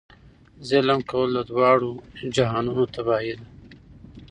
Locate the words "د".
1.35-1.39